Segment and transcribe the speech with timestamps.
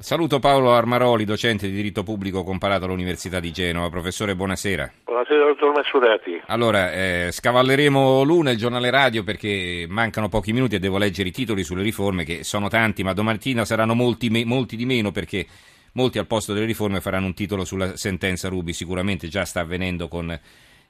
[0.00, 3.90] Saluto Paolo Armaroli, docente di diritto pubblico comparato all'Università di Genova.
[3.90, 4.92] Professore, buonasera.
[5.04, 6.40] Buonasera, dottor Massurati.
[6.46, 11.32] Allora, eh, scavalleremo l'una, il giornale radio, perché mancano pochi minuti e devo leggere i
[11.32, 15.44] titoli sulle riforme, che sono tanti, ma domattina saranno molti, me, molti di meno, perché
[15.92, 18.72] molti al posto delle riforme faranno un titolo sulla sentenza Rubi.
[18.72, 20.38] Sicuramente già sta avvenendo con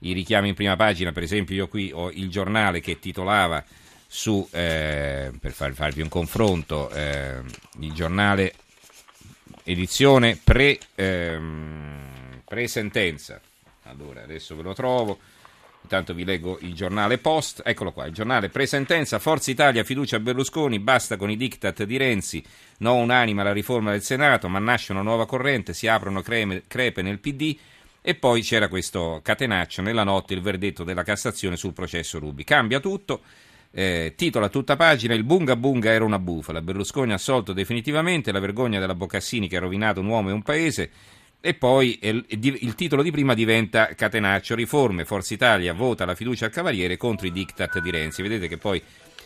[0.00, 1.12] i richiami in prima pagina.
[1.12, 3.64] Per esempio, io qui ho il giornale che titolava
[4.06, 7.40] su, eh, per far, farvi un confronto, eh,
[7.80, 8.52] il giornale
[9.70, 13.40] edizione pre, ehm, pre-sentenza.
[13.84, 15.18] Allora, adesso ve lo trovo.
[15.82, 17.62] Intanto vi leggo il giornale Post.
[17.64, 19.18] Eccolo qua, il giornale pre-sentenza.
[19.18, 22.42] Forza Italia, fiducia a Berlusconi, basta con i diktat di Renzi.
[22.78, 27.02] No unanima la riforma del Senato, ma nasce una nuova corrente, si aprono creme, crepe
[27.02, 27.56] nel PD.
[28.00, 32.44] E poi c'era questo catenaccio nella notte, il verdetto della Cassazione sul processo Rubi.
[32.44, 33.20] Cambia tutto.
[33.78, 36.60] Eh, a tutta pagina Il Bunga Bunga era una bufala.
[36.60, 40.90] Berlusconi assolto definitivamente, la vergogna della Boccassini che ha rovinato un uomo e un paese.
[41.40, 46.46] E poi il, il titolo di prima diventa Catenaccio, riforme, Forza Italia vota la fiducia
[46.46, 48.20] al Cavaliere contro i diktat di Renzi.
[48.20, 48.82] Vedete che poi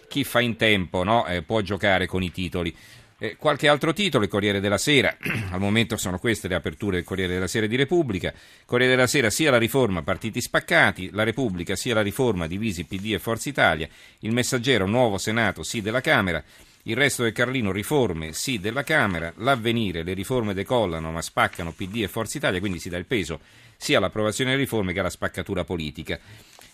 [0.06, 2.76] chi fa in tempo no, eh, può giocare con i titoli.
[3.22, 5.16] Eh, qualche altro titolo, il Corriere della Sera,
[5.52, 8.34] al momento sono queste le aperture del Corriere della Sera di Repubblica,
[8.66, 13.12] Corriere della Sera sia la riforma partiti spaccati, la Repubblica sia la riforma divisi PD
[13.12, 16.42] e Forza Italia, il Messaggero nuovo Senato sì della Camera,
[16.82, 22.02] il resto del Carlino riforme sì della Camera, l'avvenire le riforme decollano ma spaccano PD
[22.02, 23.38] e Forza Italia, quindi si dà il peso
[23.76, 26.18] sia all'approvazione delle riforme che alla spaccatura politica.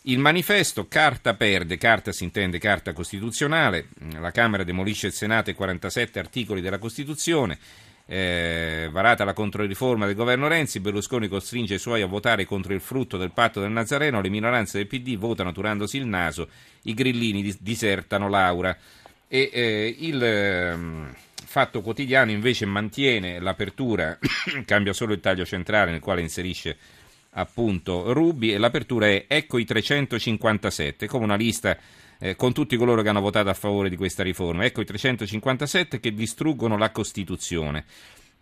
[0.08, 5.54] Il manifesto carta perde, carta si intende carta costituzionale, la Camera demolisce il Senato e
[5.54, 7.58] 47 articoli della Costituzione,
[8.06, 12.80] eh, varata la controriforma del governo Renzi, Berlusconi costringe i suoi a votare contro il
[12.80, 16.48] frutto del patto del Nazareno, le minoranze del PD votano turandosi il naso,
[16.84, 18.74] i grillini disertano Laura.
[19.28, 20.76] E eh, il eh,
[21.44, 24.18] Fatto Quotidiano invece mantiene l'apertura,
[24.64, 26.78] cambia solo il taglio centrale nel quale inserisce
[27.38, 31.76] appunto Rubi e l'apertura è Ecco i 357, come una lista
[32.18, 34.64] eh, con tutti coloro che hanno votato a favore di questa riforma.
[34.64, 37.84] Ecco i 357 che distruggono la Costituzione.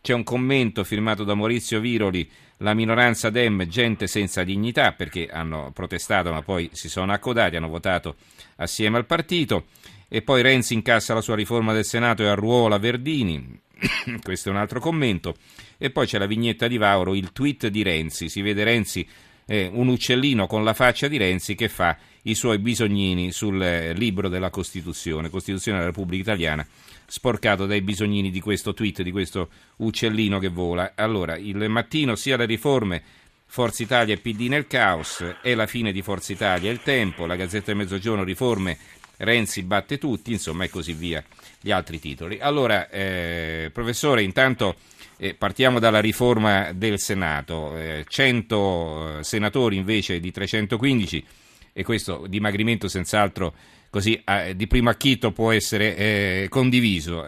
[0.01, 5.73] C'è un commento firmato da Maurizio Viroli, la minoranza Dem, gente senza dignità, perché hanno
[5.75, 8.17] protestato ma poi si sono accodati, hanno votato
[8.57, 9.67] assieme al partito.
[10.09, 13.61] E poi Renzi incassa la sua riforma del Senato e arruola Verdini.
[14.23, 15.37] Questo è un altro commento.
[15.79, 18.29] E poi c'è la vignetta di Vauro, il tweet di Renzi.
[18.29, 19.07] Si vede Renzi,
[19.47, 23.93] eh, un uccellino con la faccia di Renzi che fa i suoi bisognini sul eh,
[23.93, 26.67] libro della Costituzione, Costituzione della Repubblica Italiana,
[27.07, 30.93] sporcato dai bisognini di questo tweet, di questo uccellino che vola.
[30.97, 33.03] Allora, il mattino sia le riforme
[33.49, 37.37] Forza Italia e PD nel caos, è la fine di Forza Italia, il tempo, la
[37.37, 38.77] Gazzetta del Mezzogiorno, riforme,
[39.19, 41.25] Renzi batte tutti, insomma e così via
[41.67, 42.39] gli altri titoli.
[42.39, 44.77] Allora, eh, professore, intanto
[45.19, 51.27] eh, partiamo dalla riforma del Senato, eh, 100 senatori invece di 315
[51.73, 53.53] e questo dimagrimento senz'altro
[53.91, 54.23] così
[54.55, 57.27] di primo acchito può essere eh, condiviso.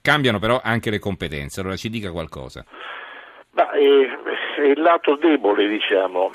[0.00, 2.64] cambiano però anche le competenze, allora ci dica qualcosa.
[3.54, 4.06] Ma, eh,
[4.56, 6.30] è il lato debole, diciamo,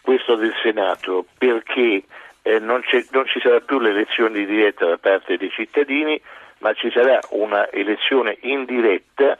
[0.00, 2.04] questo del Senato, perché
[2.42, 6.20] eh, non, non, ci sarà più l'elezione diretta da parte dei cittadini,
[6.58, 9.38] ma ci sarà una elezione indiretta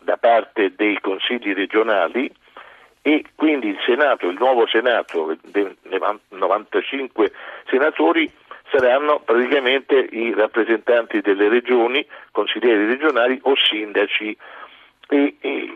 [0.00, 2.30] da parte dei consigli regionali
[3.06, 5.36] e quindi il Senato, il nuovo Senato,
[6.30, 7.32] 95
[7.68, 8.30] senatori,
[8.70, 14.36] saranno praticamente i rappresentanti delle regioni, consiglieri regionali o sindaci.
[15.08, 15.70] E, e,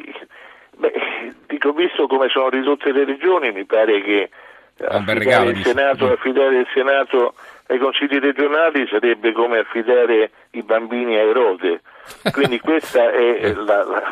[0.77, 4.31] beh, dico, visto come sono ridotte le regioni, mi pare che
[4.87, 7.35] affidare, regalo, il Senato, affidare il Senato
[7.67, 11.83] ai consigli regionali sarebbe come affidare i bambini a Erode.
[12.33, 14.09] Quindi questo è la, la,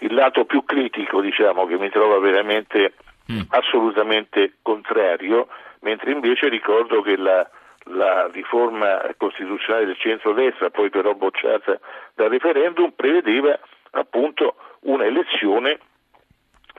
[0.00, 2.94] il lato più critico, diciamo, che mi trova veramente
[3.30, 3.40] mm.
[3.50, 5.48] assolutamente contrario,
[5.80, 7.48] mentre invece ricordo che la,
[7.84, 11.78] la riforma costituzionale del centro-destra, poi però bocciata
[12.14, 13.58] dal referendum, prevedeva
[13.92, 15.78] appunto un'elezione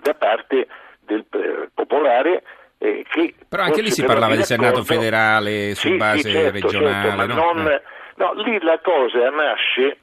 [0.02, 0.68] da parte
[1.00, 2.44] del eh, popolare
[2.84, 3.06] eh,
[3.48, 7.28] però anche lì si parlava di Senato federale su sì, base sì, certo, regionale.
[7.28, 7.54] Certo, no?
[7.54, 7.82] Non, eh.
[8.16, 10.00] no, lì la cosa nasce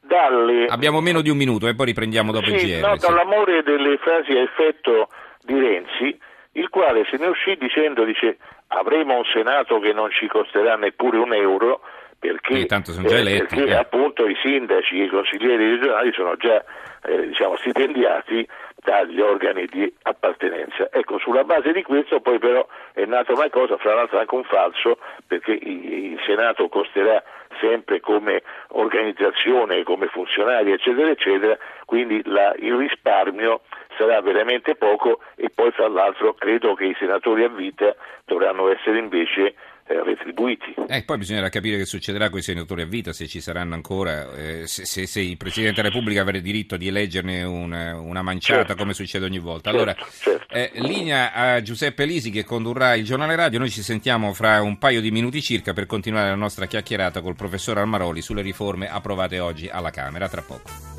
[0.00, 0.64] dalle...
[0.64, 2.88] Abbiamo meno di un minuto e poi riprendiamo dopo sì, il GR.
[2.88, 5.10] No, dall'amore delle frasi a effetto
[5.42, 6.18] di Renzi,
[6.52, 8.38] il quale se ne uscì dicendo, dice,
[8.68, 11.82] avremo un Senato che non ci costerà neppure un euro,
[12.18, 13.76] perché, tanto sono già eletti, perché eh.
[13.76, 16.64] appunto i sindaci e i consiglieri regionali sono già
[17.04, 18.46] eh, diciamo, stipendiati
[18.82, 20.88] dagli organi di appartenenza.
[20.92, 24.44] Ecco, sulla base di questo poi però è nata una cosa, fra l'altro anche un
[24.44, 27.22] falso, perché il Senato costerà
[27.60, 33.62] sempre come organizzazione, come funzionario, eccetera, eccetera, quindi la, il risparmio
[33.96, 38.98] sarà veramente poco e poi fra l'altro credo che i senatori a vita dovranno essere
[38.98, 39.54] invece
[39.86, 40.74] eh, retribuiti.
[40.88, 44.32] Eh, poi bisognerà capire che succederà con i senatori a vita, se ci saranno ancora,
[44.34, 48.66] eh, se, se, se, il Presidente della Repubblica avrà diritto di eleggerne una, una manciata
[48.66, 48.76] certo.
[48.76, 49.70] come succede ogni volta.
[49.70, 50.54] Allora, certo, certo.
[50.54, 54.78] Eh, linea a Giuseppe Lisi che condurrà il giornale radio, noi ci sentiamo fra un
[54.78, 59.38] paio di minuti circa per continuare la nostra chiacchierata col professor Almaroli sulle riforme approvate
[59.38, 60.95] oggi alla Camera, tra poco.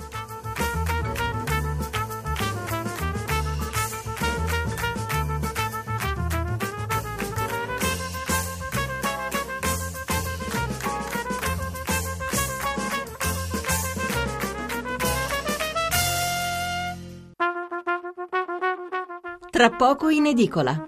[19.67, 20.87] Tra poco in edicola.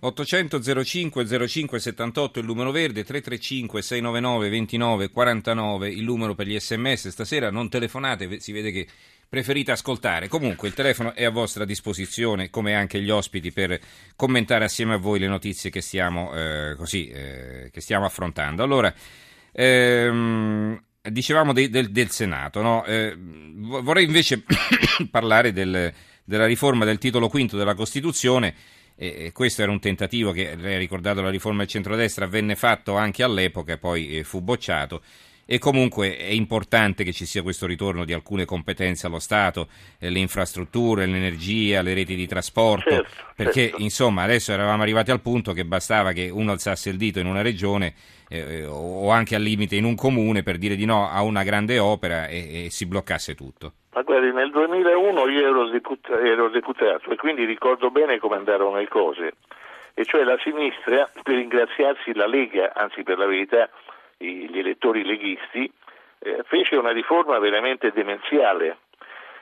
[0.00, 6.58] 800 05 05 78 il numero verde, 335 699 29 49 il numero per gli
[6.58, 7.08] sms.
[7.08, 8.86] Stasera non telefonate, si vede che
[9.28, 10.28] preferite ascoltare.
[10.28, 13.78] Comunque il telefono è a vostra disposizione, come anche gli ospiti, per
[14.16, 18.62] commentare assieme a voi le notizie che stiamo, eh, così, eh, che stiamo affrontando.
[18.62, 18.94] Allora,
[19.52, 22.86] ehm, dicevamo de, del, del, Senato, no?
[22.86, 24.42] eh, vorrei invece
[25.10, 25.92] parlare del
[26.26, 28.54] della riforma del titolo quinto della Costituzione.
[28.98, 32.96] E questo era un tentativo che, lei ha ricordato, la riforma del centrodestra venne fatto
[32.96, 35.02] anche all'epoca e poi eh, fu bocciato.
[35.48, 39.68] E comunque è importante che ci sia questo ritorno di alcune competenze allo Stato,
[39.98, 43.82] eh, le infrastrutture, l'energia, le reti di trasporto, certo, perché certo.
[43.82, 47.42] insomma adesso eravamo arrivati al punto che bastava che uno alzasse il dito in una
[47.42, 47.94] regione
[48.28, 51.78] eh, o anche al limite in un comune per dire di no a una grande
[51.78, 53.74] opera e, e si bloccasse tutto.
[53.96, 58.76] Ma guardi, nel 2001 io ero, deputato, ero deputato e quindi ricordo bene come andarono
[58.76, 59.36] le cose.
[59.94, 63.70] E cioè la sinistra, per ringraziarsi la Lega, anzi per la verità
[64.18, 65.72] gli elettori leghisti,
[66.18, 68.80] eh, fece una riforma veramente demenziale.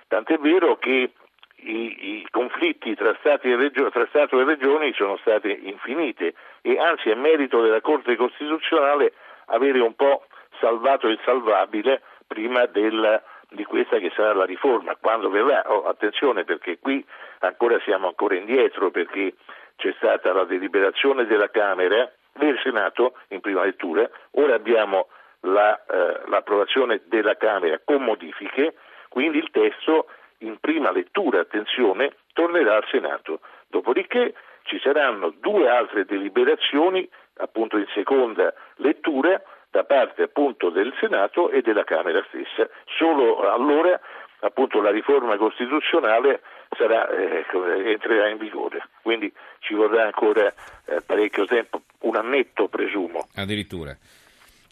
[0.07, 1.11] Tant'è vero che
[1.57, 7.15] i, i conflitti tra, regio, tra, Stato e Regioni sono stati infiniti e anzi è
[7.17, 9.15] merito della Corte Costituzionale
[9.47, 10.27] avere un po'
[10.61, 13.21] salvato il salvabile prima del
[13.55, 17.05] di questa che sarà la riforma, quando verrà, oh, attenzione perché qui
[17.41, 19.35] ancora siamo ancora indietro perché
[19.77, 25.09] c'è stata la deliberazione della Camera, del Senato in prima lettura, ora abbiamo
[25.41, 28.75] la, eh, l'approvazione della Camera con modifiche,
[29.09, 30.09] quindi il testo
[30.39, 33.41] in prima lettura, attenzione, tornerà al Senato.
[33.69, 34.35] Dopodiché
[34.65, 39.41] ci saranno due altre deliberazioni, appunto in seconda lettura,
[39.75, 42.71] da parte appunto del Senato e della Camera stessa.
[42.97, 43.99] Solo allora
[44.39, 46.43] appunto la riforma costituzionale
[46.79, 47.45] sarà, eh,
[47.91, 50.55] entrerà in vigore, quindi ci vorrà ancora
[50.85, 53.27] eh, parecchio tempo, un annetto presumo.
[53.35, 53.97] Addirittura.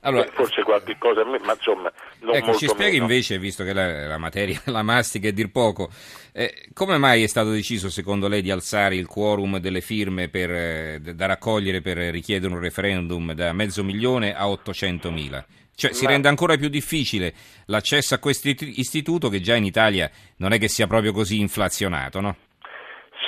[0.04, 3.04] Allora, forse qualche cosa, ma insomma, non ecco, ci spieghi meno.
[3.04, 5.90] invece, visto che la, la, materia la mastica è dir poco,
[6.32, 10.50] eh, come mai è stato deciso secondo lei di alzare il quorum delle firme per,
[10.50, 15.44] eh, da raccogliere per richiedere un referendum da mezzo milione a 800 mila?
[15.75, 17.32] Cioè, si rende ancora più difficile
[17.66, 22.20] l'accesso a questo istituto che già in Italia non è che sia proprio così inflazionato,
[22.20, 22.37] no?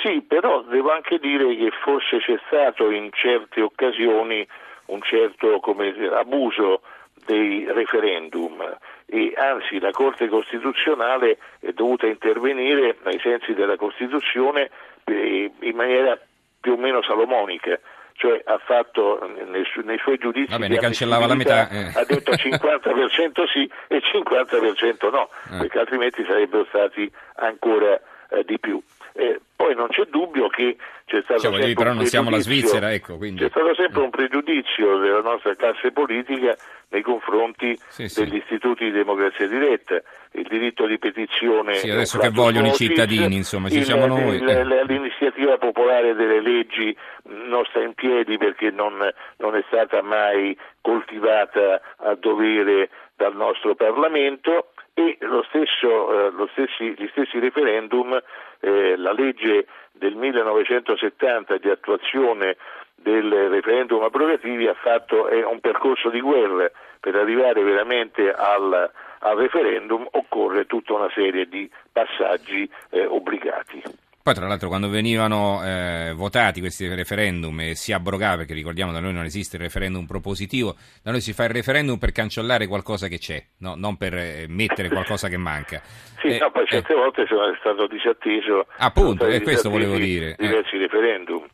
[0.03, 4.45] Sì, però devo anche dire che forse c'è stato in certe occasioni
[4.87, 6.81] un certo dire, abuso
[7.25, 8.61] dei referendum
[9.05, 14.69] e anzi la Corte Costituzionale è dovuta intervenire ai sensi della Costituzione
[15.05, 16.19] eh, in maniera
[16.59, 17.79] più o meno salomonica
[18.17, 21.91] cioè ha fatto nei, su- nei suoi giudizi Vabbè, ne cancellava la metà eh.
[21.93, 25.57] ha detto 50% sì e 50% no eh.
[25.57, 27.99] perché altrimenti sarebbero stati ancora
[28.29, 28.81] eh, di più
[29.17, 32.91] eh, poi non c'è dubbio che c'è stato cioè, sempre però non siamo la Svizzera,
[32.91, 33.41] ecco, quindi...
[33.41, 36.55] c'è stato sempre un pregiudizio della nostra classe politica
[36.89, 38.37] nei confronti sì, degli sì.
[38.37, 41.75] istituti di democrazia diretta, il diritto di petizione.
[41.75, 44.35] Sì, adesso che vogliono i cittadini, insomma, ci il, siamo noi.
[44.35, 44.85] Il, eh.
[44.85, 48.97] l'iniziativa popolare delle leggi non sta in piedi perché non,
[49.37, 55.17] non è stata mai coltivata a dovere dal nostro Parlamento e
[55.49, 58.17] stesso, eh, stessi, gli stessi referendum,
[58.61, 62.55] eh, la legge del 1970 di attuazione
[62.95, 70.07] del referendum abrogativi ha fatto un percorso di guerra per arrivare veramente al, al referendum
[70.11, 73.83] occorre tutta una serie di passaggi eh, obbligati.
[74.25, 78.99] Poi tra l'altro quando venivano eh, votati questi referendum e si abrogava, perché ricordiamo da
[78.99, 83.07] noi non esiste il referendum propositivo, da noi si fa il referendum per cancellare qualcosa
[83.07, 83.75] che c'è, no?
[83.77, 85.79] non per eh, mettere qualcosa che manca.
[86.17, 86.95] Sì, eh, no, poi certe eh.
[86.95, 88.65] volte sono stato disatteso.
[88.77, 90.33] Appunto, e questo volevo dire.
[90.39, 91.45] Diversi referendum.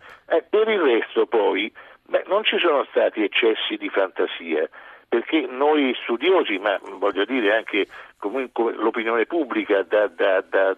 [0.49, 1.69] per il resto poi
[2.03, 4.69] beh, non ci sono stati eccessi di fantasia
[5.09, 7.87] perché noi studiosi, ma voglio dire anche
[8.17, 10.77] comunque l'opinione pubblica da, da, da,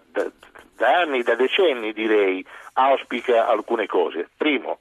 [0.76, 4.28] da anni, da decenni direi, auspica alcune cose.
[4.36, 4.78] Primo,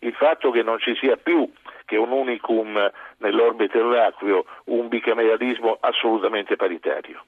[0.00, 1.50] il fatto che non ci sia più
[1.84, 7.24] che un unicum nell'orbe terracqueo, un bicameralismo assolutamente paritario.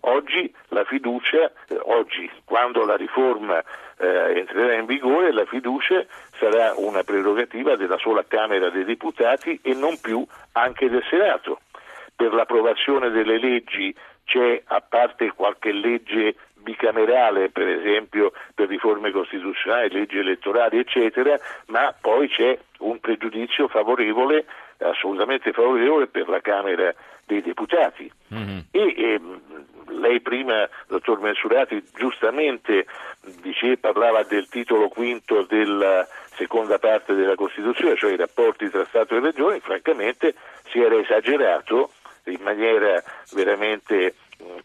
[0.00, 3.58] Oggi la fiducia, eh, oggi quando la riforma
[3.98, 6.04] eh, entrerà in vigore, la fiducia
[6.38, 11.60] sarà una prerogativa della sola Camera dei Deputati e non più anche del Senato.
[12.14, 13.94] Per l'approvazione delle leggi
[14.24, 21.94] c'è, a parte qualche legge bicamerale, per esempio per riforme costituzionali, leggi elettorali, eccetera, ma
[21.98, 24.44] poi c'è un pregiudizio favorevole,
[24.78, 26.92] assolutamente favorevole per la Camera
[27.24, 28.10] dei Deputati.
[28.34, 28.58] Mm-hmm.
[28.72, 29.20] E, e,
[29.88, 32.86] lei prima, dottor Mensurati, giustamente
[33.40, 39.16] dice, parlava del titolo quinto della seconda parte della Costituzione, cioè i rapporti tra Stato
[39.16, 40.34] e Regioni, francamente
[40.68, 41.92] si era esagerato
[42.24, 43.00] in maniera
[43.32, 44.14] veramente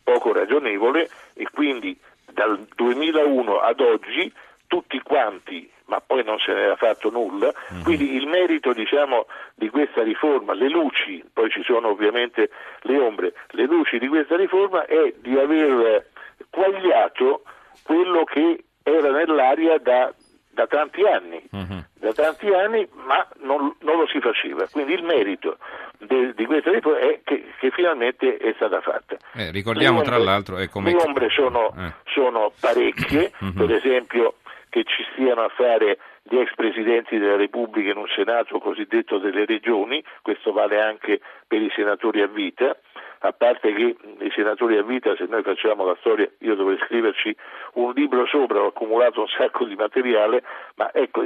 [0.03, 1.97] poco ragionevole e quindi
[2.31, 4.31] dal 2001 ad oggi
[4.67, 7.83] tutti quanti, ma poi non se n'era fatto nulla, mm-hmm.
[7.83, 9.25] quindi il merito diciamo,
[9.55, 12.49] di questa riforma, le luci, poi ci sono ovviamente
[12.83, 16.07] le ombre, le luci di questa riforma è di aver
[16.49, 17.43] quagliato
[17.83, 20.13] quello che era nell'aria da,
[20.53, 21.79] da tanti anni, mm-hmm.
[21.93, 24.67] da tanti anni, ma non, non, lo si faceva.
[24.69, 25.57] Quindi il merito
[25.99, 29.17] de, di questa riforma è che, che, finalmente è stata fatta.
[29.33, 30.57] Eh, ricordiamo ombre, tra l'altro...
[30.57, 30.91] È come...
[30.91, 31.93] Le ombre sono, eh.
[32.13, 33.55] sono parecchie, mm-hmm.
[33.57, 34.35] per esempio
[34.69, 39.45] che ci stiano a fare gli ex presidenti della Repubblica in un Senato cosiddetto delle
[39.45, 42.77] regioni, questo vale anche per i senatori a vita,
[43.23, 47.35] a parte che i senatori a vita, se noi facciamo la storia, io dovrei scriverci
[47.73, 50.43] un libro sopra, ho accumulato un sacco di materiale,
[50.75, 51.21] ma ecco,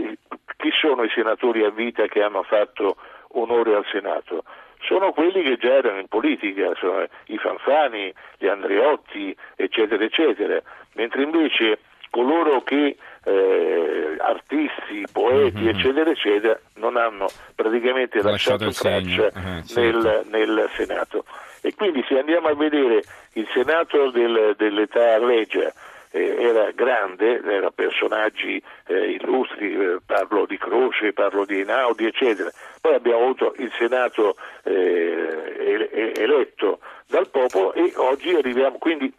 [0.58, 2.98] chi sono i senatori a vita che hanno fatto
[3.30, 4.44] onore al Senato?
[4.82, 10.62] Sono quelli che già erano in politica, sono i Fanfani, gli Andreotti, eccetera, eccetera,
[10.94, 11.80] mentre invece
[12.16, 15.68] coloro che eh, artisti, poeti, mm-hmm.
[15.68, 20.24] eccetera, eccetera, non hanno praticamente lasciato, lasciato traccia uh-huh, certo.
[20.30, 21.25] nel, nel, Senato.
[21.66, 23.02] E quindi se andiamo a vedere
[23.34, 25.74] il Senato del, dell'età regia,
[26.12, 32.52] eh, era grande, erano personaggi eh, illustri, eh, parlo di Croce, parlo di Einaudi, eccetera.
[32.80, 39.12] Poi abbiamo avuto il Senato eh, eletto dal popolo e oggi arriviamo, quindi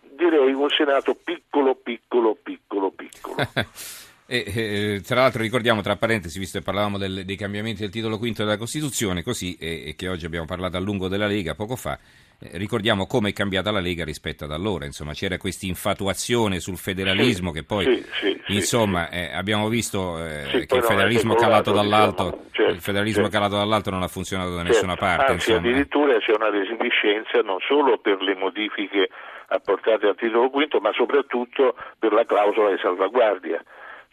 [0.00, 3.36] direi un Senato piccolo, piccolo, piccolo, piccolo.
[4.26, 8.16] E, eh, tra l'altro ricordiamo, tra parentesi, visto che parlavamo del, dei cambiamenti del titolo
[8.16, 11.76] quinto della Costituzione, così, e, e che oggi abbiamo parlato a lungo della Lega poco
[11.76, 11.98] fa,
[12.40, 16.78] eh, ricordiamo come è cambiata la Lega rispetto ad allora, insomma c'era questa infatuazione sul
[16.78, 21.72] federalismo sì, che poi, sì, sì, insomma, eh, abbiamo visto eh, che il federalismo calato
[21.72, 23.36] dall'alto, certo, il federalismo certo.
[23.36, 24.72] calato dall'alto non ha funzionato da certo.
[24.72, 25.32] nessuna parte.
[25.32, 25.68] Anzi, insomma.
[25.68, 29.10] addirittura c'è una resipiscenza non solo per le modifiche
[29.48, 33.62] apportate al titolo quinto, ma soprattutto per la clausola di salvaguardia.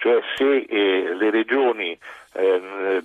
[0.01, 1.95] Cioè se eh, le regioni,
[2.33, 3.01] eh,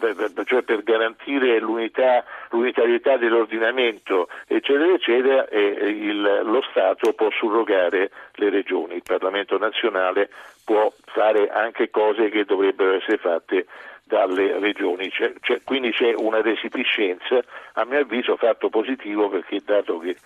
[0.46, 8.48] cioè per garantire l'unità, l'unitarietà dell'ordinamento, eccetera, eccetera, eh, il, lo Stato può surrogare le
[8.48, 10.30] regioni, il Parlamento nazionale
[10.64, 13.66] può fare anche cose che dovrebbero essere fatte
[14.02, 17.42] dalle regioni, c'è, c'è, quindi c'è una resipiscenza,
[17.74, 20.16] a mio avviso fatto positivo perché dato che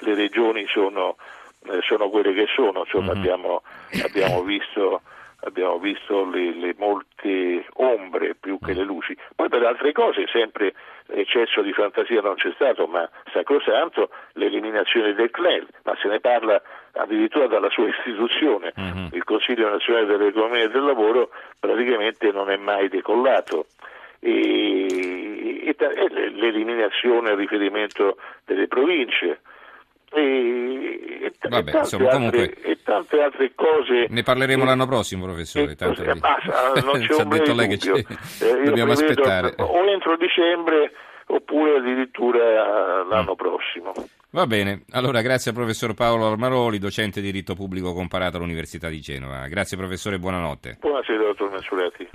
[0.00, 1.16] le regioni sono
[1.70, 3.18] eh, sono quelle che sono, insomma, mm-hmm.
[3.18, 3.62] abbiamo,
[4.04, 5.00] abbiamo, visto,
[5.40, 9.16] abbiamo visto le, le, molte ombre più che le luci.
[9.34, 10.74] Poi per altre cose sempre
[11.08, 16.60] eccesso di fantasia non c'è stato, ma sacrosanto l'eliminazione del CNEL, ma se ne parla
[16.92, 19.06] addirittura dalla sua istituzione, mm-hmm.
[19.12, 23.66] il Consiglio nazionale dell'economia e del lavoro praticamente non è mai decollato.
[24.20, 29.40] E, e, e l'eliminazione, il riferimento delle province,
[30.12, 34.06] e, e, Vabbè, e, insomma, altre, comunque, e tante altre cose.
[34.08, 35.74] Ne parleremo l'anno prossimo, professore.
[35.74, 39.54] Tanto eh, basta, non c'è ci ha detto lei che eh, dobbiamo aspettare.
[39.58, 40.92] O entro dicembre
[41.26, 43.36] oppure addirittura l'anno mm.
[43.36, 43.92] prossimo.
[44.30, 49.00] Va bene, allora grazie al professor Paolo Armaroli, docente di diritto pubblico comparato all'Università di
[49.00, 49.46] Genova.
[49.48, 50.76] Grazie professore, buonanotte.
[50.80, 52.08] Buonasera dottor Mensuretti.